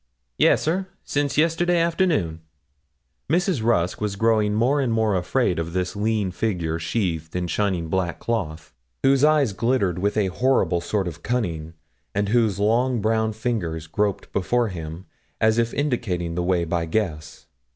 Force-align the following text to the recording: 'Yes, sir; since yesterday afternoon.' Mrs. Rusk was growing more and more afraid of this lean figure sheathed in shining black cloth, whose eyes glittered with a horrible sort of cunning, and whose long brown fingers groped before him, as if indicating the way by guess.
'Yes, 0.39 0.63
sir; 0.63 0.87
since 1.03 1.37
yesterday 1.37 1.79
afternoon.' 1.79 2.41
Mrs. 3.29 3.63
Rusk 3.63 4.01
was 4.01 4.15
growing 4.15 4.55
more 4.55 4.81
and 4.81 4.91
more 4.91 5.13
afraid 5.13 5.59
of 5.59 5.73
this 5.73 5.95
lean 5.95 6.31
figure 6.31 6.79
sheathed 6.79 7.35
in 7.35 7.45
shining 7.45 7.87
black 7.87 8.17
cloth, 8.17 8.73
whose 9.03 9.23
eyes 9.23 9.53
glittered 9.53 9.99
with 9.99 10.17
a 10.17 10.29
horrible 10.33 10.81
sort 10.81 11.07
of 11.07 11.21
cunning, 11.21 11.75
and 12.15 12.29
whose 12.29 12.57
long 12.57 12.99
brown 12.99 13.31
fingers 13.31 13.85
groped 13.85 14.33
before 14.33 14.69
him, 14.69 15.05
as 15.39 15.59
if 15.59 15.71
indicating 15.71 16.33
the 16.33 16.41
way 16.41 16.65
by 16.65 16.85
guess. 16.87 17.45